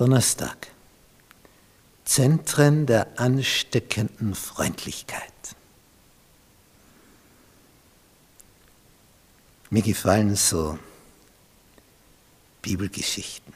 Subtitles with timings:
[0.00, 0.68] Donnerstag.
[2.06, 5.30] Zentren der ansteckenden Freundlichkeit.
[9.68, 10.78] Mir gefallen so
[12.62, 13.52] Bibelgeschichten.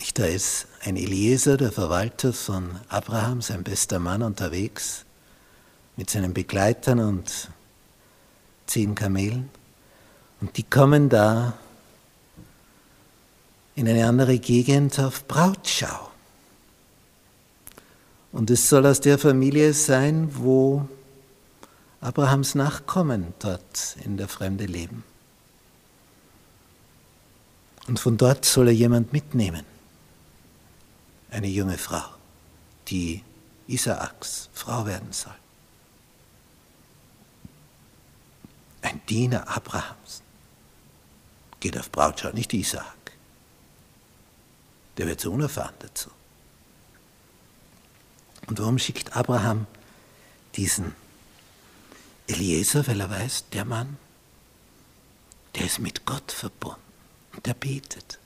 [0.00, 5.04] Nicht, da ist ein Eliezer, der Verwalter von Abraham, sein bester Mann, unterwegs
[5.94, 7.50] mit seinen Begleitern und
[8.66, 9.48] zehn Kamelen.
[10.40, 11.56] Und die kommen da
[13.76, 16.10] in eine andere Gegend auf Brautschau.
[18.32, 20.88] Und es soll aus der Familie sein, wo
[22.00, 25.04] Abrahams Nachkommen dort in der Fremde leben.
[27.86, 29.64] Und von dort soll er jemand mitnehmen,
[31.30, 32.04] eine junge Frau,
[32.88, 33.22] die
[33.68, 35.34] Isaaks Frau werden soll.
[38.80, 40.22] Ein Diener Abrahams
[41.60, 43.05] geht auf Brautschau, nicht Isaak.
[44.96, 46.10] Der wird zu unerfahren dazu.
[48.46, 49.66] Und warum schickt Abraham
[50.54, 50.94] diesen
[52.28, 52.86] Eliezer?
[52.86, 53.96] Weil er weiß, der Mann,
[55.54, 56.80] der ist mit Gott verbunden
[57.34, 58.18] und der betet.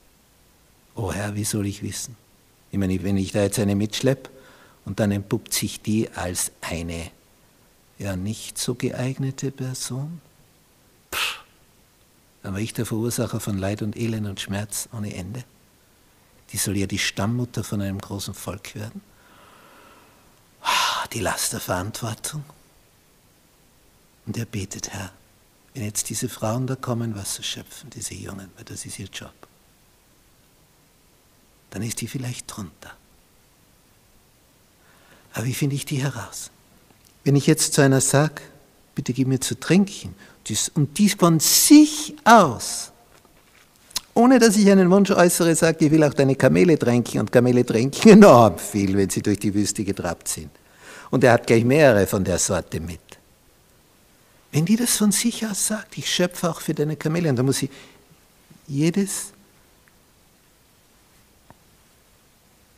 [0.95, 2.15] Oh Herr, wie soll ich wissen?
[2.71, 4.29] Ich meine, wenn ich da jetzt eine mitschleppe
[4.85, 7.11] und dann entpuppt sich die als eine
[7.97, 10.21] ja nicht so geeignete Person,
[12.43, 15.43] dann war ich der Verursacher von Leid und Elend und Schmerz ohne Ende.
[16.51, 19.01] Die soll ja die Stammmutter von einem großen Volk werden.
[20.61, 22.43] Ah, die Last der Verantwortung.
[24.25, 25.11] Und er betet, Herr,
[25.73, 29.33] wenn jetzt diese Frauen da kommen, Wasser schöpfen, diese Jungen, weil das ist ihr Job,
[31.69, 32.91] dann ist die vielleicht drunter.
[35.33, 36.51] Aber wie finde ich die heraus?
[37.23, 38.41] Wenn ich jetzt zu einer sage,
[38.95, 40.15] bitte gib mir zu trinken
[40.73, 42.90] und dies von sich aus,
[44.13, 47.65] ohne dass ich einen Wunsch äußere, sage, ich will auch deine Kamele tränken und Kamele
[47.65, 50.49] tränken enorm viel, wenn sie durch die Wüste getrabt sind.
[51.09, 52.99] Und er hat gleich mehrere von der Sorte mit.
[54.51, 57.45] Wenn die das von sich aus sagt, ich schöpfe auch für deine Kamele, und dann
[57.45, 57.69] muss ich
[58.67, 59.31] jedes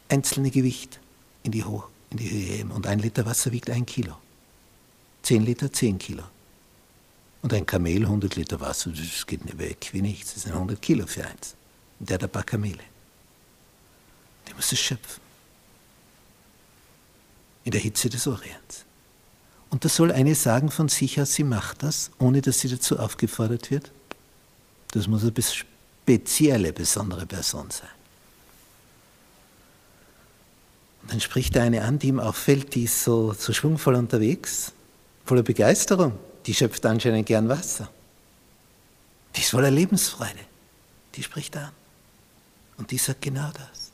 [0.10, 1.00] einzelne Gewicht
[1.42, 2.72] in die, Ho in die Höhe heben.
[2.72, 4.16] Und ein Liter Wasser wiegt ein Kilo.
[5.24, 6.24] Zehn Liter, zehn Kilo.
[7.44, 10.34] Und ein Kamel, 100 Liter Wasser, das geht nicht weg wie nichts.
[10.34, 11.56] Das sind 100 Kilo für eins.
[12.00, 12.80] Und der hat ein paar Kamele.
[14.48, 15.22] Der muss es schöpfen.
[17.66, 18.86] In der Hitze des Orients.
[19.70, 22.98] Und da soll eine sagen von sich aus, sie macht das, ohne dass sie dazu
[22.98, 23.92] aufgefordert wird.
[24.92, 27.90] Das muss eine spezielle, besondere Person sein.
[31.02, 34.72] Und dann spricht er eine an, die ihm auffällt, die ist so, so schwungvoll unterwegs,
[35.26, 37.90] voller Begeisterung die schöpft anscheinend gern Wasser.
[39.36, 40.40] Die ist voller Lebensfreude.
[41.16, 41.72] Die spricht an.
[42.78, 43.92] Und die sagt genau das.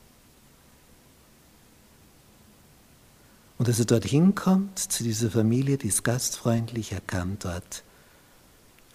[3.58, 7.82] Und als er dorthin kommt, zu dieser Familie, die ist gastfreundlich, er kann dort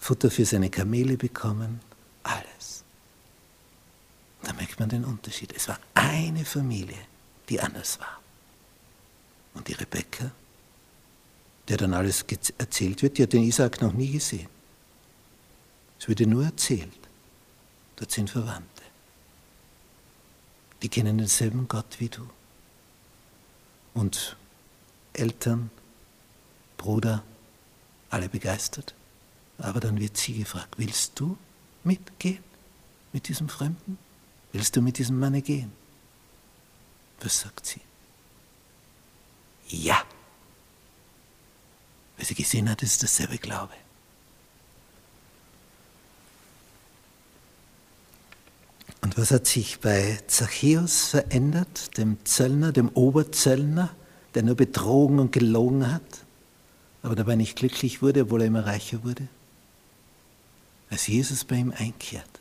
[0.00, 1.80] Futter für seine Kamele bekommen,
[2.24, 2.82] alles.
[4.42, 5.52] Da merkt man den Unterschied.
[5.56, 6.98] Es war eine Familie,
[7.48, 8.20] die anders war.
[9.54, 10.32] Und die Rebecca
[11.68, 12.24] der dann alles
[12.58, 14.48] erzählt wird, die hat den Isaak noch nie gesehen.
[15.98, 16.88] Es wird ihr nur erzählt.
[17.96, 18.82] Dort sind Verwandte.
[20.82, 22.28] Die kennen denselben Gott wie du.
[23.94, 24.36] Und
[25.14, 25.70] Eltern,
[26.76, 27.22] Bruder,
[28.10, 28.94] alle begeistert.
[29.58, 31.38] Aber dann wird sie gefragt, willst du
[31.82, 32.44] mitgehen
[33.12, 33.98] mit diesem Fremden?
[34.52, 35.72] Willst du mit diesem Manne gehen?
[37.20, 37.80] Was sagt sie?
[39.68, 40.04] Ja
[42.26, 43.72] weil sie gesehen hat, ist dasselbe Glaube.
[49.00, 53.94] Und was hat sich bei Zachäus verändert, dem Zöllner, dem Oberzöllner,
[54.34, 56.02] der nur betrogen und gelogen hat,
[57.04, 59.28] aber dabei nicht glücklich wurde, obwohl er immer reicher wurde?
[60.90, 62.35] Als Jesus bei ihm einkehrt.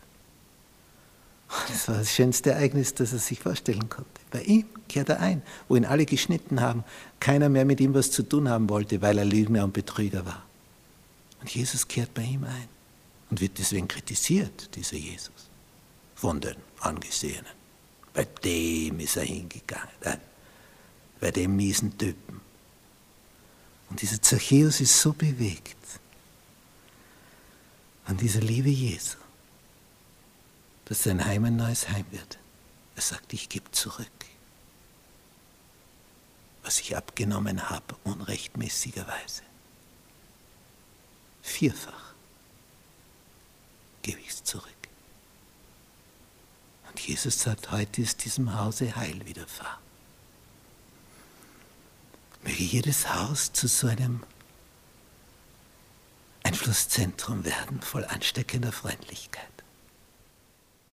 [1.47, 4.09] Das war das schönste Ereignis, das er sich vorstellen konnte.
[4.31, 6.83] Bei ihm kehrt er ein, wo ihn alle geschnitten haben,
[7.19, 10.43] keiner mehr mit ihm was zu tun haben wollte, weil er Lügner und Betrüger war.
[11.41, 12.67] Und Jesus kehrt bei ihm ein
[13.29, 15.49] und wird deswegen kritisiert, dieser Jesus,
[16.15, 17.45] von den Angesehenen.
[18.13, 19.89] Bei dem ist er hingegangen,
[21.19, 22.41] bei dem miesen Typen.
[23.89, 25.75] Und dieser Zachäus ist so bewegt
[28.05, 29.17] an dieser Liebe Jesu
[30.85, 32.37] dass sein Heim ein neues Heim wird.
[32.95, 34.07] Er sagt, ich gebe zurück,
[36.63, 39.43] was ich abgenommen habe, unrechtmäßigerweise.
[41.41, 42.13] Vierfach
[44.01, 44.71] gebe ich es zurück.
[46.89, 49.83] Und Jesus sagt, heute ist diesem Hause Heil widerfahren.
[52.43, 54.23] Möge jedes Haus zu so einem
[56.43, 59.54] Einflusszentrum werden, voll ansteckender Freundlichkeit.